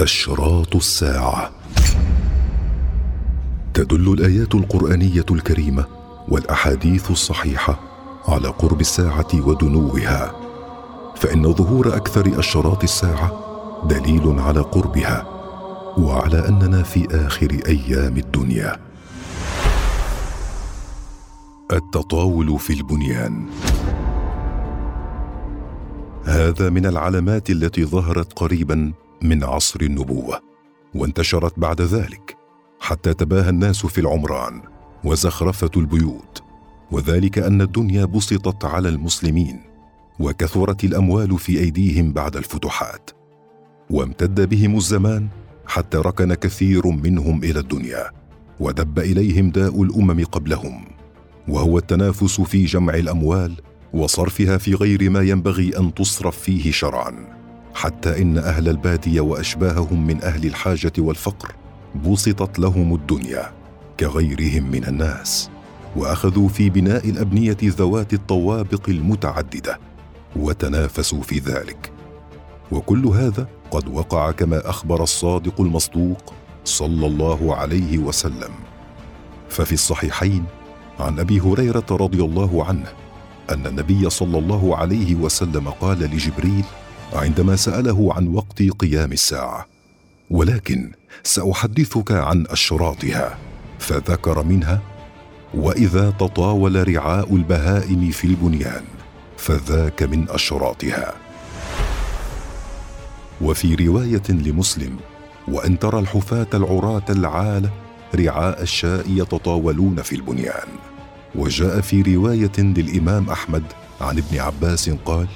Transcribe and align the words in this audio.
أشراط 0.00 0.76
الساعة. 0.76 1.50
تدل 3.74 4.12
الآيات 4.12 4.54
القرآنية 4.54 5.24
الكريمة 5.30 5.84
والأحاديث 6.28 7.10
الصحيحة 7.10 7.80
على 8.28 8.48
قرب 8.48 8.80
الساعة 8.80 9.28
ودنوها. 9.34 10.32
فإن 11.16 11.52
ظهور 11.52 11.96
أكثر 11.96 12.38
أشراط 12.38 12.82
الساعة 12.82 13.32
دليل 13.84 14.38
على 14.38 14.60
قربها 14.60 15.26
وعلى 15.98 16.48
أننا 16.48 16.82
في 16.82 17.08
آخر 17.26 17.58
أيام 17.66 18.16
الدنيا. 18.16 18.76
التطاول 21.72 22.58
في 22.58 22.72
البنيان. 22.72 23.46
هذا 26.24 26.70
من 26.70 26.86
العلامات 26.86 27.50
التي 27.50 27.84
ظهرت 27.84 28.32
قريبا 28.32 28.92
من 29.22 29.44
عصر 29.44 29.80
النبوة 29.80 30.40
وانتشرت 30.94 31.58
بعد 31.58 31.80
ذلك 31.80 32.36
حتى 32.80 33.14
تباهى 33.14 33.48
الناس 33.48 33.86
في 33.86 34.00
العمران 34.00 34.62
وزخرفة 35.04 35.70
البيوت 35.76 36.42
وذلك 36.90 37.38
أن 37.38 37.62
الدنيا 37.62 38.04
بسطت 38.04 38.64
على 38.64 38.88
المسلمين 38.88 39.60
وكثرت 40.20 40.84
الأموال 40.84 41.38
في 41.38 41.58
أيديهم 41.58 42.12
بعد 42.12 42.36
الفتوحات 42.36 43.10
وامتد 43.90 44.48
بهم 44.48 44.76
الزمان 44.76 45.28
حتى 45.66 45.98
ركن 45.98 46.34
كثير 46.34 46.86
منهم 46.86 47.44
إلى 47.44 47.60
الدنيا 47.60 48.10
ودب 48.60 48.98
إليهم 48.98 49.50
داء 49.50 49.82
الأمم 49.82 50.24
قبلهم 50.24 50.84
وهو 51.48 51.78
التنافس 51.78 52.40
في 52.40 52.64
جمع 52.64 52.94
الأموال 52.94 53.54
وصرفها 53.92 54.58
في 54.58 54.74
غير 54.74 55.10
ما 55.10 55.20
ينبغي 55.20 55.78
أن 55.78 55.94
تصرف 55.94 56.38
فيه 56.38 56.72
شرعا. 56.72 57.38
حتى 57.78 58.22
إن 58.22 58.38
أهل 58.38 58.68
البادية 58.68 59.20
وأشباههم 59.20 60.06
من 60.06 60.22
أهل 60.22 60.46
الحاجة 60.46 60.92
والفقر 60.98 61.52
بسطت 62.06 62.58
لهم 62.58 62.94
الدنيا 62.94 63.52
كغيرهم 64.00 64.70
من 64.70 64.84
الناس 64.84 65.50
وأخذوا 65.96 66.48
في 66.48 66.70
بناء 66.70 67.10
الأبنية 67.10 67.56
ذوات 67.62 68.14
الطوابق 68.14 68.88
المتعددة 68.88 69.78
وتنافسوا 70.36 71.22
في 71.22 71.38
ذلك. 71.38 71.92
وكل 72.72 73.06
هذا 73.06 73.48
قد 73.70 73.88
وقع 73.88 74.30
كما 74.30 74.70
أخبر 74.70 75.02
الصادق 75.02 75.60
المصدوق 75.60 76.34
صلى 76.64 77.06
الله 77.06 77.56
عليه 77.56 77.98
وسلم. 77.98 78.50
ففي 79.48 79.72
الصحيحين 79.72 80.44
عن 81.00 81.18
أبي 81.18 81.40
هريرة 81.40 81.86
رضي 81.90 82.22
الله 82.24 82.64
عنه 82.64 82.86
أن 83.50 83.66
النبي 83.66 84.10
صلى 84.10 84.38
الله 84.38 84.76
عليه 84.76 85.14
وسلم 85.14 85.68
قال 85.70 85.98
لجبريل 85.98 86.64
عندما 87.12 87.56
سأله 87.56 88.14
عن 88.14 88.28
وقت 88.28 88.62
قيام 88.62 89.12
الساعة. 89.12 89.66
ولكن 90.30 90.92
سأحدثك 91.22 92.12
عن 92.12 92.46
أشراطها 92.46 93.38
فذكر 93.78 94.42
منها 94.42 94.80
وإذا 95.54 96.10
تطاول 96.10 96.88
رعاء 96.96 97.34
البهائم 97.36 98.10
في 98.10 98.24
البنيان 98.24 98.84
فذاك 99.36 100.02
من 100.02 100.28
أشراطها. 100.30 101.14
وفي 103.40 103.74
رواية 103.74 104.28
لمسلم 104.28 104.96
وأن 105.48 105.78
ترى 105.78 105.98
الحفاة 106.00 106.46
العراة 106.54 107.04
العاله 107.10 107.70
رعاء 108.14 108.62
الشاء 108.62 109.04
يتطاولون 109.08 110.02
في 110.02 110.16
البنيان. 110.16 110.68
وجاء 111.34 111.80
في 111.80 112.02
رواية 112.02 112.58
للإمام 112.58 113.30
أحمد 113.30 113.62
عن 114.00 114.18
ابن 114.18 114.38
عباس 114.38 114.90
قال 114.90 115.26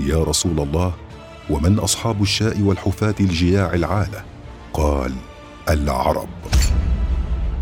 يا 0.00 0.22
رسول 0.24 0.60
الله 0.60 0.94
ومن 1.50 1.78
أصحاب 1.78 2.22
الشاء 2.22 2.60
والحفاة 2.60 3.14
الجياع 3.20 3.74
العالة؟ 3.74 4.24
قال 4.72 5.12
العرب. 5.68 6.28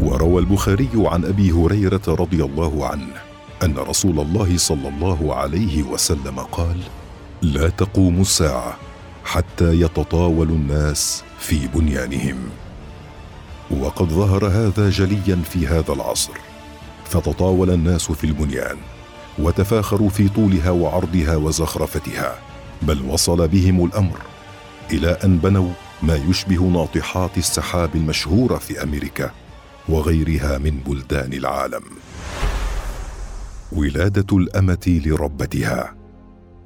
وروى 0.00 0.40
البخاري 0.40 0.88
عن 0.94 1.24
أبي 1.24 1.52
هريرة 1.52 2.02
رضي 2.08 2.44
الله 2.44 2.86
عنه 2.86 3.12
أن 3.62 3.78
رسول 3.78 4.20
الله 4.20 4.56
صلى 4.56 4.88
الله 4.88 5.34
عليه 5.34 5.82
وسلم 5.82 6.40
قال 6.40 6.80
لا 7.42 7.68
تقوم 7.68 8.20
الساعة 8.20 8.76
حتى 9.24 9.80
يتطاول 9.80 10.48
الناس 10.48 11.24
في 11.38 11.66
بنيانهم. 11.66 12.36
وقد 13.70 14.08
ظهر 14.08 14.46
هذا 14.46 14.90
جليا 14.90 15.36
في 15.50 15.66
هذا 15.66 15.92
العصر. 15.92 16.32
فتطاول 17.04 17.70
الناس 17.70 18.12
في 18.12 18.24
البنيان 18.24 18.76
وتفاخروا 19.38 20.08
في 20.08 20.28
طولها 20.28 20.70
وعرضها 20.70 21.36
وزخرفتها. 21.36 22.38
بل 22.82 23.02
وصل 23.02 23.48
بهم 23.48 23.84
الأمر 23.84 24.18
إلى 24.92 25.08
أن 25.08 25.38
بنوا 25.38 25.70
ما 26.02 26.16
يشبه 26.16 26.60
ناطحات 26.60 27.38
السحاب 27.38 27.96
المشهورة 27.96 28.58
في 28.58 28.82
أمريكا 28.82 29.30
وغيرها 29.88 30.58
من 30.58 30.80
بلدان 30.86 31.32
العالم. 31.32 31.82
ولادة 33.72 34.36
الأمة 34.36 35.00
لربتها. 35.06 35.94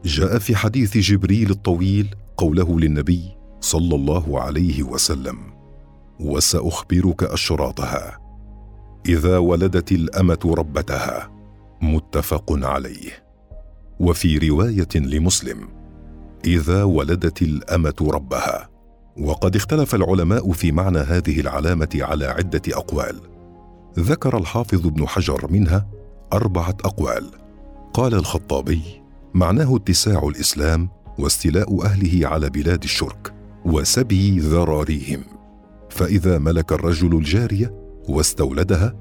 جاء 0.05 0.39
في 0.39 0.57
حديث 0.57 0.99
جبريل 0.99 1.51
الطويل 1.51 2.15
قوله 2.37 2.81
للنبي 2.81 3.23
صلى 3.61 3.95
الله 3.95 4.41
عليه 4.41 4.83
وسلم 4.83 5.39
وسأخبرك 6.21 7.23
أشراطها. 7.23 8.19
إذا 9.07 9.39
ولدت 9.39 9.93
الأمة 9.93 10.55
ربتها. 10.59 11.31
متفق 11.83 12.47
عليه. 12.51 13.25
وفي 14.01 14.39
رواية 14.39 14.89
لمسلم 14.95 15.82
إذا 16.45 16.85
ولدت 16.85 17.43
الأمة 17.43 17.95
ربها. 18.01 18.69
وقد 19.17 19.57
اختلف 19.57 19.95
العلماء 19.95 20.53
في 20.53 20.73
معنى 20.73 20.99
هذه 20.99 21.41
العلامة 21.41 21.89
على 21.95 22.27
عدة 22.27 22.63
أقوال. 22.69 23.21
ذكر 23.99 24.39
الحافظ 24.39 24.87
ابن 24.87 25.09
حجر 25.09 25.47
منها 25.51 25.87
أربعة 26.33 26.77
أقوال. 26.85 27.31
قال 27.95 28.15
الخطابي 28.15 28.83
معناه 29.35 29.77
اتساع 29.77 30.29
الإسلام 30.29 30.89
واستيلاء 31.19 31.85
أهله 31.85 32.29
على 32.29 32.51
بلاد 32.51 32.83
الشرك 32.83 33.33
وسبي 33.65 34.39
ذراريهم. 34.39 35.21
فإذا 35.91 36.39
ملك 36.39 36.73
الرجل 36.73 37.17
الجارية 37.17 37.75
واستولدها 38.09 38.95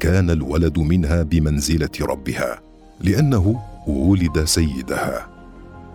كان 0.00 0.30
الولد 0.30 0.78
منها 0.78 1.22
بمنزلة 1.22 1.90
ربها 2.00 2.60
لأنه 3.00 3.62
ولد 3.86 4.44
سيدها. 4.44 5.33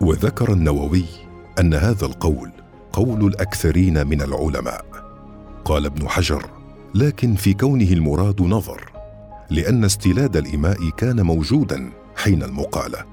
وذكر 0.00 0.52
النووي 0.52 1.04
أن 1.60 1.74
هذا 1.74 2.06
القول 2.06 2.50
قول 2.92 3.26
الأكثرين 3.26 4.06
من 4.06 4.22
العلماء. 4.22 4.84
قال 5.64 5.86
ابن 5.86 6.08
حجر 6.08 6.50
لكن 6.94 7.34
في 7.34 7.54
كونه 7.54 7.92
المراد 7.92 8.42
نظر 8.42 8.92
لأن 9.50 9.84
استيلاد 9.84 10.36
الإماء 10.36 10.90
كان 10.96 11.22
موجودا 11.22 11.90
حين 12.16 12.42
المقالة. 12.42 13.04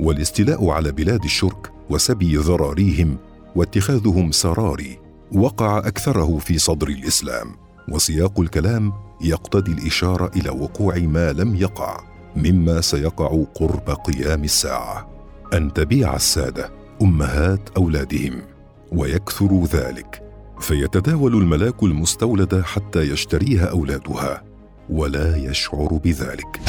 والاستيلاء 0.00 0.70
على 0.70 0.92
بلاد 0.92 1.24
الشرك 1.24 1.72
وسبي 1.90 2.36
ذراريهم 2.36 3.16
واتخاذهم 3.56 4.32
سراري 4.32 4.98
وقع 5.32 5.78
أكثره 5.78 6.38
في 6.38 6.58
صدر 6.58 6.88
الإسلام 6.88 7.56
وسياق 7.88 8.40
الكلام 8.40 8.92
يقتضي 9.20 9.72
الإشارة 9.72 10.30
إلى 10.36 10.50
وقوع 10.50 10.96
ما 10.96 11.32
لم 11.32 11.56
يقع 11.56 12.00
مما 12.36 12.80
سيقع 12.80 13.44
قرب 13.54 13.90
قيام 13.90 14.44
الساعة. 14.44 15.19
أن 15.54 15.72
تبيع 15.72 16.16
السادة 16.16 16.70
أمهات 17.02 17.68
أولادهم 17.76 18.42
ويكثر 18.92 19.64
ذلك 19.64 20.22
فيتداول 20.60 21.34
الملاك 21.34 21.82
المستولده 21.82 22.62
حتى 22.62 23.00
يشتريها 23.00 23.66
أولادها 23.66 24.42
ولا 24.90 25.36
يشعر 25.36 26.00
بذلك. 26.04 26.60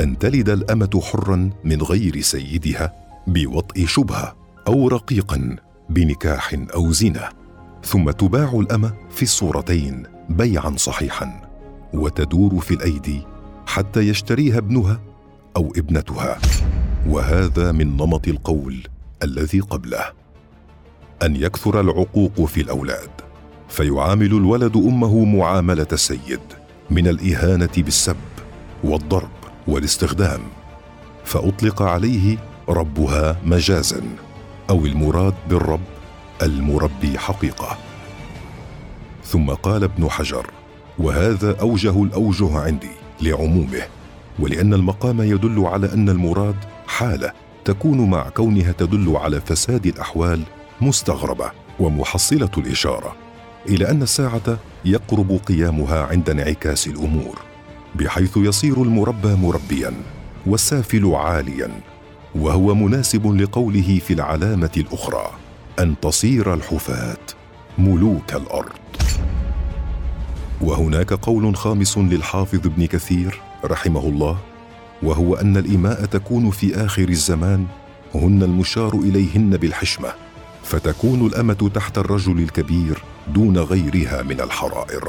أن 0.00 0.18
تلد 0.18 0.48
الأمة 0.48 1.00
حرا 1.04 1.50
من 1.64 1.82
غير 1.82 2.20
سيدها 2.20 2.92
بوطء 3.26 3.86
شبهة 3.86 4.36
أو 4.68 4.88
رقيقا 4.88 5.56
بنكاح 5.90 6.54
أو 6.74 6.92
زنا 6.92 7.28
ثم 7.84 8.10
تباع 8.10 8.52
الأمة 8.52 8.92
في 9.10 9.22
الصورتين 9.22 10.02
بيعا 10.28 10.74
صحيحا 10.76 11.42
وتدور 11.94 12.60
في 12.60 12.74
الأيدي 12.74 13.22
حتى 13.66 14.00
يشتريها 14.00 14.58
ابنها 14.58 15.00
أو 15.56 15.72
ابنتها. 15.76 16.38
وهذا 17.06 17.72
من 17.72 17.96
نمط 17.96 18.28
القول 18.28 18.88
الذي 19.22 19.60
قبله. 19.60 20.04
أن 21.22 21.36
يكثر 21.36 21.80
العقوق 21.80 22.44
في 22.44 22.60
الأولاد. 22.60 23.10
فيعامل 23.68 24.26
الولد 24.26 24.76
أمه 24.76 25.24
معاملة 25.24 25.86
السيد 25.92 26.40
من 26.90 27.08
الإهانة 27.08 27.70
بالسب 27.76 28.16
والضرب 28.84 29.30
والاستخدام. 29.66 30.40
فأطلق 31.24 31.82
عليه 31.82 32.38
ربها 32.68 33.40
مجازا 33.44 34.02
أو 34.70 34.86
المراد 34.86 35.34
بالرب 35.48 35.80
المربي 36.42 37.18
حقيقة. 37.18 37.78
ثم 39.24 39.50
قال 39.50 39.84
ابن 39.84 40.10
حجر 40.10 40.50
وهذا 40.98 41.60
أوجه 41.60 42.02
الأوجه 42.02 42.58
عندي 42.58 42.90
لعمومه 43.20 43.82
ولأن 44.38 44.74
المقام 44.74 45.22
يدل 45.22 45.64
على 45.66 45.92
أن 45.92 46.08
المراد 46.08 46.56
حالة 46.96 47.32
تكون 47.64 48.10
مع 48.10 48.28
كونها 48.28 48.72
تدل 48.72 49.16
على 49.16 49.40
فساد 49.40 49.86
الأحوال 49.86 50.42
مستغربة 50.80 51.50
ومحصلة 51.80 52.50
الإشارة 52.58 53.16
إلى 53.68 53.90
أن 53.90 54.02
الساعة 54.02 54.58
يقرب 54.84 55.40
قيامها 55.46 56.02
عند 56.06 56.30
انعكاس 56.30 56.86
الأمور 56.86 57.38
بحيث 57.94 58.36
يصير 58.36 58.82
المربى 58.82 59.34
مربيا 59.34 59.92
والسافل 60.46 61.06
عاليا 61.14 61.70
وهو 62.34 62.74
مناسب 62.74 63.26
لقوله 63.26 63.98
في 64.06 64.12
العلامة 64.12 64.72
الأخرى 64.76 65.30
أن 65.78 65.94
تصير 66.02 66.54
الحفاة 66.54 67.26
ملوك 67.78 68.34
الأرض. 68.34 68.72
وهناك 70.60 71.12
قول 71.12 71.56
خامس 71.56 71.98
للحافظ 71.98 72.66
ابن 72.66 72.86
كثير 72.86 73.40
رحمه 73.64 74.00
الله 74.08 74.38
وهو 75.02 75.34
أن 75.34 75.56
الايماء 75.56 76.04
تكون 76.04 76.50
في 76.50 76.74
آخر 76.76 77.08
الزمان 77.08 77.66
هن 78.14 78.42
المشار 78.42 78.94
إليهن 78.94 79.56
بالحشمة 79.56 80.08
فتكون 80.62 81.26
الأمة 81.26 81.70
تحت 81.74 81.98
الرجل 81.98 82.38
الكبير 82.38 83.02
دون 83.34 83.58
غيرها 83.58 84.22
من 84.22 84.40
الحرائر. 84.40 85.08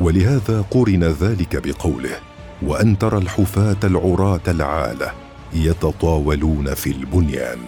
ولهذا 0.00 0.64
قرن 0.70 1.04
ذلك 1.04 1.68
بقوله 1.68 2.16
وأن 2.62 2.98
ترى 2.98 3.18
الحفاة 3.18 3.76
العراة 3.84 4.40
العالة 4.48 5.12
يتطاولون 5.52 6.74
في 6.74 6.90
البنيان. 6.90 7.58